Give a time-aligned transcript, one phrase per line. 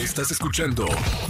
[0.00, 0.86] Estás escuchando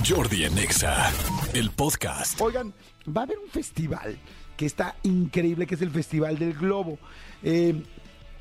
[0.08, 1.10] Jordi en Exa,
[1.54, 2.40] el podcast.
[2.40, 2.72] Oigan,
[3.04, 4.16] va a haber un festival
[4.56, 6.96] que está increíble, que es el Festival del Globo.
[7.42, 7.82] Eh,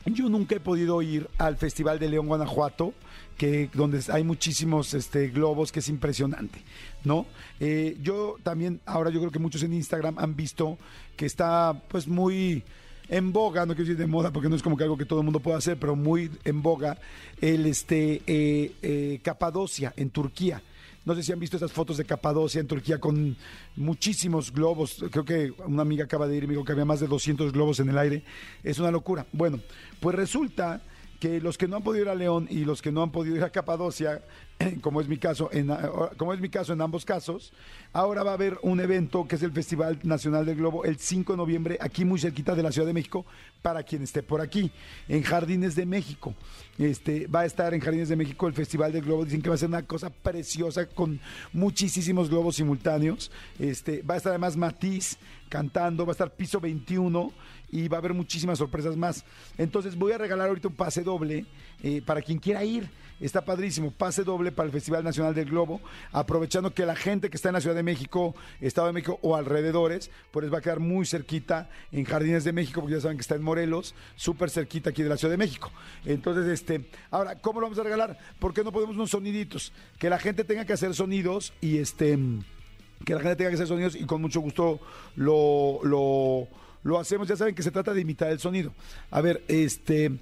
[0.06, 2.94] yo nunca he podido ir al Festival de León, Guanajuato,
[3.40, 6.62] que donde hay muchísimos este, globos, que es impresionante,
[7.04, 7.26] ¿no?
[7.60, 10.78] Eh, yo también, ahora yo creo que muchos en Instagram han visto
[11.18, 12.64] que está, pues, muy
[13.10, 15.20] en boga, no quiero decir de moda porque no es como que algo que todo
[15.20, 16.98] el mundo pueda hacer, pero muy en boga,
[17.42, 20.62] el este eh, eh, Capadocia en Turquía.
[21.06, 23.36] No sé si han visto esas fotos de Capadocia en Turquía con
[23.76, 25.04] muchísimos globos.
[25.10, 27.52] Creo que una amiga acaba de ir y me dijo que había más de 200
[27.52, 28.24] globos en el aire.
[28.64, 29.26] Es una locura.
[29.32, 29.60] Bueno,
[30.00, 30.82] pues resulta
[31.20, 33.36] que los que no han podido ir a León y los que no han podido
[33.36, 34.22] ir a Capadocia,
[34.82, 35.72] como es mi caso, en,
[36.18, 37.54] como es mi caso en ambos casos,
[37.94, 41.34] ahora va a haber un evento que es el Festival Nacional del Globo el 5
[41.34, 43.26] de noviembre, aquí muy cerquita de la Ciudad de México,
[43.62, 44.72] para quien esté por aquí,
[45.08, 46.34] en Jardines de México.
[46.78, 49.56] Este, va a estar en Jardines de México el Festival del Globo, dicen que va
[49.56, 51.20] a ser una cosa preciosa con
[51.54, 53.32] muchísimos globos simultáneos.
[53.60, 55.18] Este, va a estar además Matiz
[55.50, 57.32] cantando, va a estar Piso 21
[57.72, 59.26] y va a haber muchísimas sorpresas más.
[59.58, 61.46] Entonces voy a regalar ahorita un pase doble
[61.84, 62.90] eh, para quien quiera ir.
[63.20, 67.38] Está padrísimo, pase doble para el Festival Nacional del Globo, aprovechando que la gente que
[67.38, 70.80] está en la Ciudad de México, Estado de México o alrededores, pues va a quedar
[70.80, 74.90] muy cerquita en Jardines de México, porque ya saben que está en Morelos, súper cerquita
[74.90, 75.72] aquí de la Ciudad de México.
[76.06, 78.18] Entonces, este, ahora, ¿cómo lo vamos a regalar?
[78.40, 79.74] ¿Por qué no podemos unos soniditos?
[79.98, 82.18] Que la gente tenga que hacer sonidos y este
[83.06, 84.80] que la gente tenga que hacer sonidos y con mucho gusto
[85.16, 86.48] lo, lo,
[86.84, 87.28] lo hacemos.
[87.28, 88.74] Ya saben que se trata de imitar el sonido.
[89.10, 90.20] A ver, este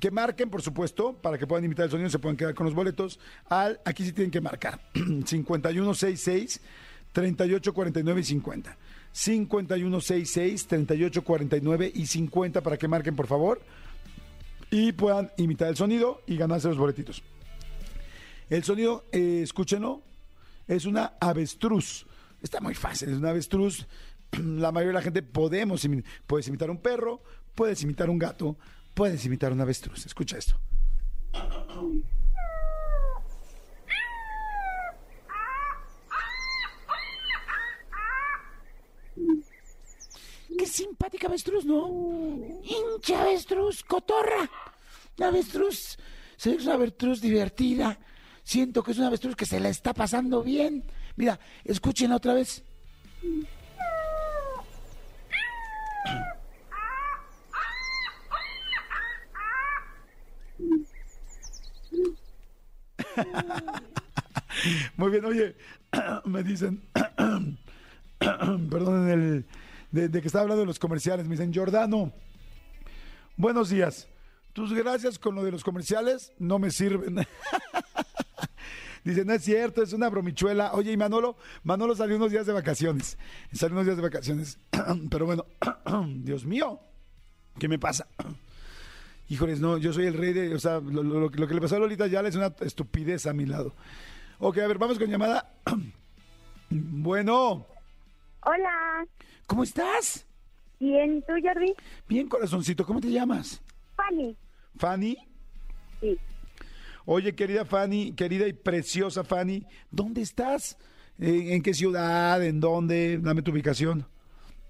[0.00, 2.74] que marquen, por supuesto, para que puedan imitar el sonido, se puedan quedar con los
[2.74, 3.20] boletos.
[3.48, 4.80] Al, aquí sí tienen que marcar.
[4.94, 6.60] 5166
[7.12, 8.76] 3849 y 50.
[9.12, 13.62] 5166 3849 y 50 para que marquen, por favor.
[14.70, 17.22] Y puedan imitar el sonido y ganarse los boletitos.
[18.50, 20.02] El sonido, eh, escúchenlo,
[20.66, 22.06] es una avestruz.
[22.42, 23.86] Está muy fácil, es una avestruz.
[24.32, 26.10] La mayoría de la gente podemos imitar.
[26.26, 27.22] Puedes imitar un perro,
[27.54, 28.56] puedes imitar un gato,
[28.94, 30.06] puedes imitar una avestruz.
[30.06, 30.54] Escucha esto.
[40.56, 41.88] Qué simpática avestruz, ¿no?
[42.62, 44.48] Hincha avestruz, cotorra.
[45.16, 45.98] La avestruz,
[46.36, 47.98] es una avestruz divertida.
[48.42, 50.84] Siento que es una avestruz que se la está pasando bien.
[51.16, 52.62] Mira, escúchenla otra vez.
[64.96, 65.56] Muy bien, oye,
[66.24, 66.82] me dicen,
[68.18, 69.46] perdón, el,
[69.90, 72.12] de, de, que estaba hablando de los comerciales, me dicen, Jordano,
[73.36, 74.08] buenos días.
[74.52, 77.26] Tus gracias con lo de los comerciales no me sirven.
[79.04, 80.72] Dice, no es cierto, es una bromichuela.
[80.72, 83.18] Oye, y Manolo, Manolo salió unos días de vacaciones.
[83.52, 84.58] Salió unos días de vacaciones.
[85.10, 85.44] Pero bueno,
[86.22, 86.80] Dios mío,
[87.58, 88.06] ¿qué me pasa?
[89.28, 91.76] Híjoles, no, yo soy el rey de, o sea, lo, lo, lo, que le pasó
[91.76, 93.74] a Lolita ya es una estupidez a mi lado.
[94.38, 95.54] Ok, a ver, vamos con llamada.
[96.70, 97.66] bueno.
[98.42, 99.06] Hola.
[99.46, 100.26] ¿Cómo estás?
[100.78, 101.74] Bien, ¿tú, Jordi?
[102.06, 103.62] Bien, corazoncito, ¿cómo te llamas?
[103.96, 104.36] Fanny.
[104.76, 105.16] ¿Fanny?
[106.00, 106.18] Sí.
[107.06, 110.76] Oye, querida Fanny, querida y preciosa Fanny, ¿dónde estás?
[111.18, 112.44] ¿En, en qué ciudad?
[112.44, 113.18] ¿En dónde?
[113.18, 114.06] Dame tu ubicación.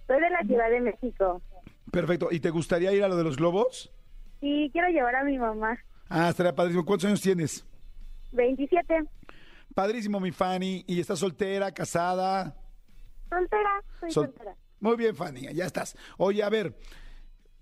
[0.06, 1.42] Soy de la Ciudad de México.
[1.90, 2.28] Perfecto.
[2.30, 3.90] ¿Y te gustaría ir a lo de los globos?
[4.40, 5.78] Sí, quiero llevar a mi mamá.
[6.08, 6.84] Ah, estaría padrísimo.
[6.84, 7.64] ¿Cuántos años tienes?
[8.32, 9.04] 27.
[9.74, 10.84] Padrísimo, mi Fanny.
[10.86, 12.54] ¿Y estás soltera, casada?
[13.30, 14.54] Soltera, soy Sol- soltera.
[14.80, 15.96] Muy bien, Fanny, ya estás.
[16.18, 16.76] Oye, a ver,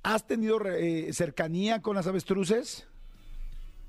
[0.02, 2.88] ¿has tenido eh, cercanía con las avestruces?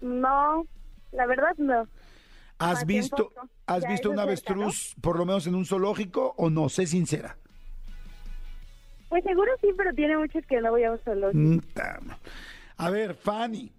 [0.02, 0.66] No,
[1.12, 1.88] la verdad no.
[2.60, 3.34] ¿Has Más visto,
[3.66, 6.70] has visto un cerca, avestruz, por lo menos en un zoológico, o no?
[6.70, 7.38] Sé sincera.
[9.10, 11.38] Pues seguro sí, pero tiene muchos que no voy a un zoológico.
[11.40, 11.60] Mm,
[12.78, 13.72] A ver, Fanny,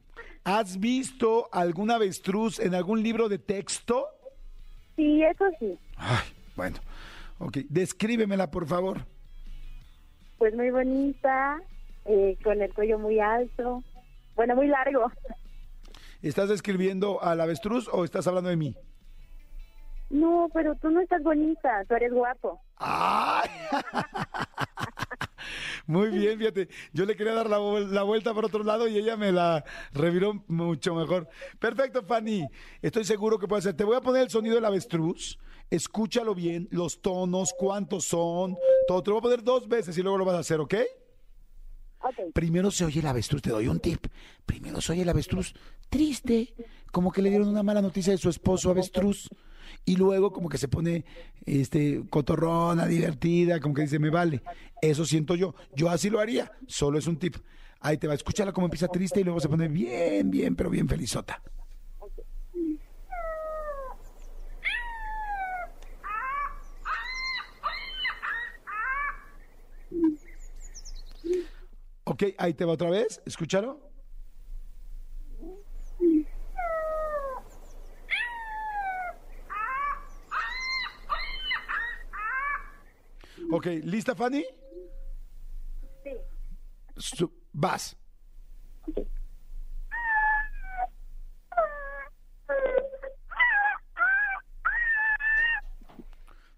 [0.44, 4.08] ¿has visto algún avestruz en algún libro de texto?
[4.96, 5.78] Sí, eso sí.
[5.96, 6.78] Ay, bueno.
[7.38, 9.04] Ok, descríbemela, por favor.
[10.38, 11.60] Pues muy bonita,
[12.04, 13.82] eh, con el cuello muy alto.
[14.36, 15.10] Bueno, muy largo.
[16.22, 18.74] ¿Estás describiendo al avestruz o estás hablando de mí?
[20.10, 22.60] No, pero tú no estás bonita, tú eres guapo.
[22.76, 23.50] ¡Ay!
[25.86, 26.68] Muy bien, fíjate.
[26.92, 29.64] Yo le quería dar la, vuel- la vuelta por otro lado y ella me la
[29.92, 31.28] reviró mucho mejor.
[31.58, 32.46] Perfecto, Fanny.
[32.82, 33.74] Estoy seguro que puede ser.
[33.74, 35.38] Te voy a poner el sonido del avestruz.
[35.70, 38.56] Escúchalo bien, los tonos, cuántos son,
[38.86, 39.02] todo.
[39.02, 40.74] Te lo voy a poner dos veces y luego lo vas a hacer, ¿ok?
[42.00, 42.32] Ok.
[42.34, 44.06] Primero se oye el avestruz, te doy un tip.
[44.44, 45.54] Primero se oye el avestruz
[45.88, 46.54] triste,
[46.92, 49.28] como que le dieron una mala noticia de su esposo avestruz.
[49.84, 51.04] Y luego como que se pone
[51.46, 54.42] este cotorrona, divertida, como que dice, me vale.
[54.80, 55.54] Eso siento yo.
[55.74, 56.52] Yo así lo haría.
[56.66, 57.36] Solo es un tip.
[57.80, 60.88] Ahí te va, escúchala como empieza triste y luego se pone bien, bien, pero bien
[60.88, 61.42] felizota.
[72.04, 73.20] Ok, ahí te va otra vez.
[73.26, 73.93] Escúchalo.
[83.50, 84.44] Ok, ¿lista, Fanny?
[86.96, 87.30] Sí.
[87.52, 87.96] Vas.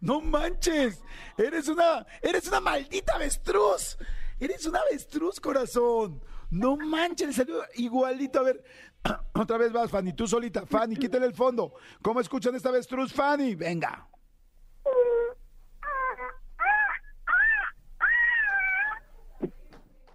[0.00, 1.02] No manches,
[1.36, 3.96] eres una, eres una maldita avestruz.
[4.38, 6.22] Eres una avestruz, corazón.
[6.50, 8.40] No manches, le salió igualito.
[8.40, 8.62] A ver,
[9.34, 10.66] otra vez vas, Fanny, tú solita.
[10.66, 11.74] Fanny, quítale el fondo.
[12.02, 13.54] ¿Cómo escuchan esta avestruz, Fanny?
[13.54, 14.08] Venga.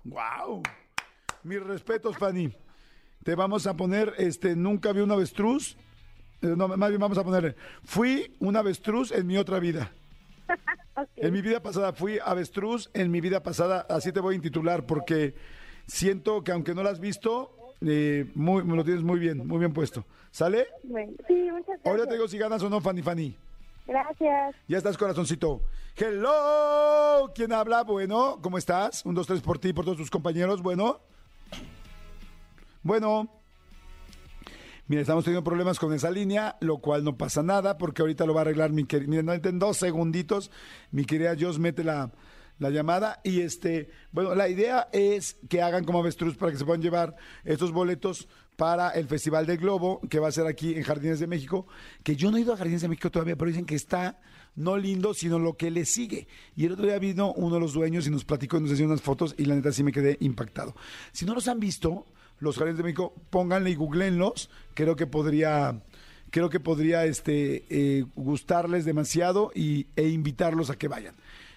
[0.03, 0.63] Wow.
[1.44, 2.53] Mis respetos, Fanny.
[3.24, 5.77] Te vamos a poner, este, nunca vi un avestruz.
[6.42, 9.92] Eh, No, más bien vamos a ponerle, fui un avestruz en mi otra vida.
[11.15, 14.86] En mi vida pasada fui avestruz, en mi vida pasada, así te voy a intitular,
[14.86, 15.33] porque
[15.88, 19.57] siento que aunque no lo has visto, eh, muy, me lo tienes muy bien, muy
[19.59, 20.06] bien puesto.
[20.31, 20.68] ¿Sale?
[20.83, 21.86] Bueno, sí, muchas gracias.
[21.86, 23.36] Ahora te digo si ganas o no, Fanny Fanny.
[23.88, 24.56] Gracias.
[24.68, 25.62] Ya estás, corazoncito.
[25.95, 27.83] Hello, ¿quién habla?
[27.83, 29.06] Bueno, ¿cómo estás?
[29.06, 30.62] Un, dos, tres por ti por todos tus compañeros.
[30.62, 31.00] Bueno.
[32.83, 33.30] Bueno.
[34.88, 38.33] Mira, estamos teniendo problemas con esa línea, lo cual no pasa nada, porque ahorita lo
[38.33, 39.10] va a arreglar mi querida.
[39.10, 40.51] Miren, en dos segunditos,
[40.92, 42.12] mi querida Dios mete la,
[42.62, 43.19] la llamada.
[43.24, 47.16] Y este, bueno, la idea es que hagan como avestruz para que se puedan llevar
[47.44, 51.25] estos boletos para el Festival del Globo, que va a ser aquí en Jardines de
[51.25, 51.66] México,
[52.04, 54.22] que yo no he ido a Jardines de México todavía, pero dicen que está
[54.56, 56.28] no lindo, sino lo que le sigue.
[56.56, 58.86] Y el otro día vino uno de los dueños y nos platicó y nos hacía
[58.86, 60.75] unas fotos y la neta sí me quedé impactado.
[61.14, 62.06] Si no los han visto,
[62.38, 64.52] los Jardines de México, pónganle y googleenlos.
[64.75, 65.81] Creo que podría,
[66.30, 71.16] creo que podría este, eh, gustarles demasiado y, e invitarlos a que vayan.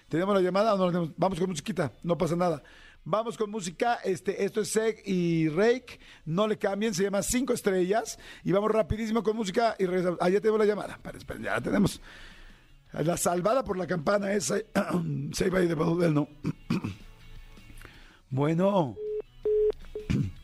[0.09, 1.13] ¿Tenemos la llamada o no la tenemos?
[1.17, 2.61] Vamos con musiquita, no pasa nada.
[3.07, 7.53] Vamos con música, este, esto es Seg y Rake, no le cambien, se llama Cinco
[7.53, 10.17] Estrellas y vamos rapidísimo con música y regresamos.
[10.21, 12.01] Ah, ya tenemos la llamada, Espera, ya la tenemos.
[12.93, 16.27] La salvada por la campana es Save by the Bell, no.
[18.29, 18.95] bueno.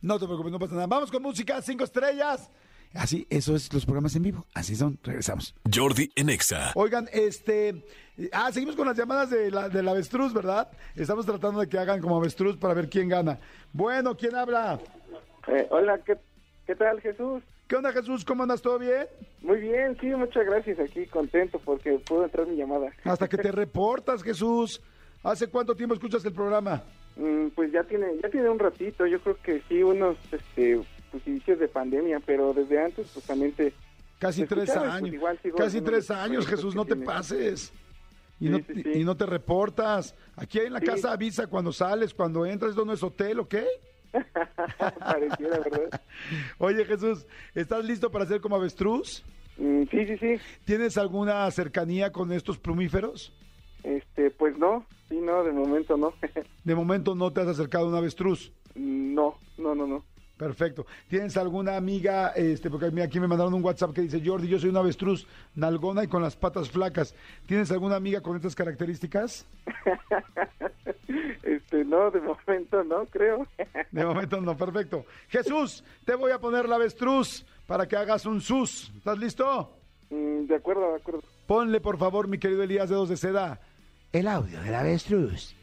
[0.00, 0.86] No te preocupes, no pasa nada.
[0.86, 2.48] Vamos con música, cinco estrellas.
[2.94, 4.46] Así, eso es los programas en vivo.
[4.54, 5.54] Así son, regresamos.
[5.72, 6.72] Jordi en Exa.
[6.74, 7.84] Oigan, este.
[8.32, 10.70] Ah, seguimos con las llamadas de la, del avestruz, ¿verdad?
[10.96, 13.38] Estamos tratando de que hagan como avestruz para ver quién gana.
[13.72, 14.80] Bueno, ¿quién habla?
[15.46, 16.16] Eh, hola, ¿qué,
[16.66, 17.42] ¿qué tal Jesús?
[17.68, 18.24] ¿Qué onda, Jesús?
[18.24, 18.62] ¿Cómo andas?
[18.62, 19.06] ¿Todo bien?
[19.42, 20.80] Muy bien, sí, muchas gracias.
[20.80, 22.90] Aquí contento porque pudo entrar mi llamada.
[23.04, 24.82] Hasta que te reportas, Jesús.
[25.22, 26.82] ¿Hace cuánto tiempo escuchas el programa?
[27.16, 31.26] Mm, pues ya tiene ya tiene un ratito, yo creo que sí, unos este, pues,
[31.26, 33.72] inicios de pandemia, pero desde antes pues también te...
[34.18, 35.14] Casi te tres pues, años.
[35.14, 37.72] igual Casi tres años, Jesús, no te pases.
[38.40, 38.90] Y, Sí, no, sí, y- sí.
[39.00, 40.14] y no te reportas.
[40.36, 43.54] Aquí en la casa avisa cuando sales, cuando entras, esto no es hotel, ¿ok?
[44.98, 46.00] Pareciera, ¿verdad?
[46.58, 49.24] Oye, Jesús, ¿estás listo para hacer como avestruz?
[49.56, 50.36] Mm, sí, sí, sí.
[50.64, 53.32] ¿Tienes alguna cercanía con estos plumíferos?
[53.82, 56.12] Este, pues no, sí, no, de momento no.
[56.64, 58.52] De momento no te has acercado a un avestruz.
[58.74, 60.04] no, no, no, no.
[60.38, 60.86] Perfecto.
[61.08, 62.28] ¿Tienes alguna amiga?
[62.28, 65.26] Este, porque aquí me mandaron un WhatsApp que dice, Jordi, yo soy una avestruz
[65.56, 67.14] nalgona y con las patas flacas.
[67.46, 69.46] ¿Tienes alguna amiga con estas características?
[71.42, 73.46] Este, no, de momento no, creo.
[73.90, 75.06] De momento no, perfecto.
[75.28, 78.92] Jesús, te voy a poner la avestruz para que hagas un sus.
[78.96, 79.72] ¿Estás listo?
[80.10, 81.22] Mm, de acuerdo, de acuerdo.
[81.46, 83.60] Ponle, por favor, mi querido Elías Dedos de Seda,
[84.12, 85.56] el audio de la avestruz.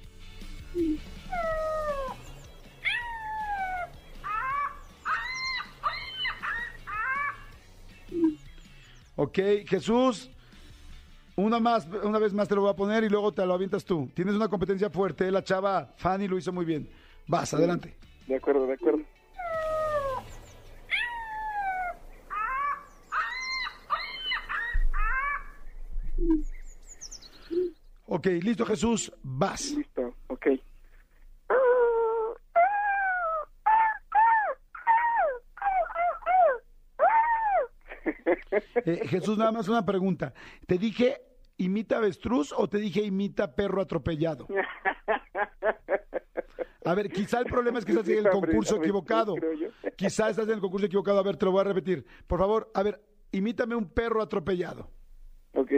[9.18, 10.30] Ok, Jesús,
[11.38, 13.86] una más, una vez más te lo voy a poner y luego te lo avientas
[13.86, 14.10] tú.
[14.14, 16.90] Tienes una competencia fuerte, la chava Fanny lo hizo muy bien.
[17.28, 17.96] Vas, adelante.
[18.28, 19.04] De acuerdo, de acuerdo.
[28.08, 29.72] Ok, listo Jesús, vas.
[29.72, 30.48] Listo, ok.
[38.86, 40.34] Eh, Jesús, nada más una pregunta.
[40.68, 41.22] ¿Te dije
[41.58, 44.48] imita avestruz o te dije imita perro atropellado?
[46.86, 49.34] A ver, quizá el problema es que estás en el concurso equivocado.
[49.96, 51.20] Quizá estás en el concurso equivocado.
[51.20, 52.06] A ver, te lo voy a repetir.
[52.28, 53.02] Por favor, a ver,
[53.32, 54.92] imítame un perro atropellado.
[55.54, 55.72] Ok.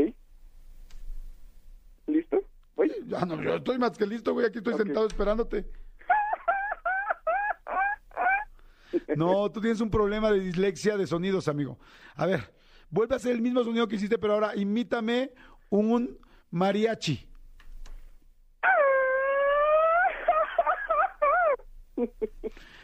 [2.08, 2.44] ¿Listo?
[2.76, 2.96] Oye.
[3.06, 4.46] Ya no, yo estoy más que listo, güey.
[4.46, 5.66] Aquí estoy sentado esperándote.
[9.16, 11.80] No, tú tienes un problema de dislexia de sonidos, amigo.
[12.16, 12.54] A ver,
[12.90, 15.32] vuelve a hacer el mismo sonido que hiciste, pero ahora imítame
[15.70, 16.18] un
[16.52, 17.28] mariachi.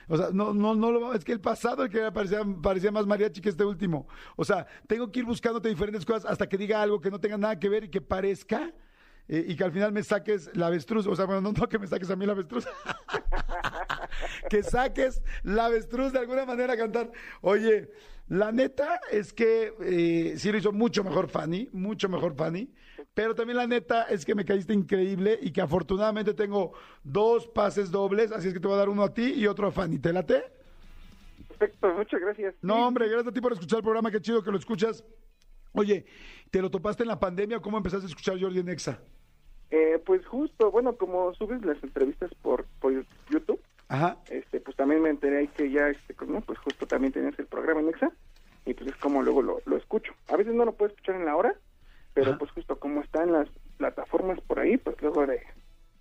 [0.10, 3.42] O sea, no, no, no lo es que el pasado el que parecía, más mariachi
[3.42, 4.08] que este último.
[4.36, 7.38] O sea, tengo que ir buscándote diferentes cosas hasta que diga algo que no tenga
[7.38, 8.74] nada que ver y que parezca
[9.28, 11.08] eh, y que al final me saques la avestruz.
[11.08, 12.68] O sea, bueno, no, no que me saques a mí la avestruz.
[14.50, 17.12] que saques la avestruz de alguna manera a cantar.
[17.42, 17.90] Oye,
[18.28, 22.70] la neta es que eh, sí lo hizo mucho mejor Fanny, mucho mejor Fanny.
[23.14, 27.92] Pero también la neta es que me caíste increíble y que afortunadamente tengo dos pases
[27.92, 30.00] dobles, así es que te voy a dar uno a ti y otro a Fanny.
[30.00, 30.44] ¿Te late?
[31.48, 32.56] Perfecto, muchas gracias.
[32.62, 35.04] No, hombre, gracias a ti por escuchar el programa, qué chido que lo escuchas.
[35.74, 36.06] Oye,
[36.50, 39.00] ¿te lo topaste en la pandemia o cómo empezaste a escuchar Jordi en Exa?
[39.70, 42.94] Eh, pues justo, bueno, como subes las entrevistas por, por
[43.30, 44.18] YouTube, Ajá.
[44.30, 46.42] este, pues también me enteré ahí que ya, este, pues, ¿no?
[46.42, 48.12] pues justo también tenías el programa en Exa,
[48.66, 50.14] y pues es como luego lo, lo escucho.
[50.30, 51.54] A veces no lo puedo escuchar en la hora,
[52.14, 52.40] pero Ajá.
[52.40, 55.42] pues justo como está en las plataformas por ahí, pues luego de,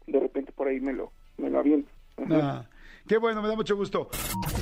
[0.06, 1.90] de repente por ahí me lo, me lo aviento.
[2.18, 2.38] Ajá.
[2.40, 2.66] Ah,
[3.08, 4.08] qué bueno, me da mucho gusto.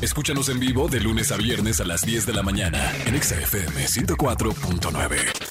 [0.01, 3.37] Escúchanos en vivo de lunes a viernes a las 10 de la mañana en Exa
[3.39, 5.50] FM 104.9.